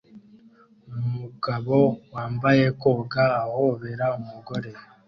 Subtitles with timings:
[0.99, 1.75] Umugabo
[2.13, 4.71] wambaye koga ahobera umugore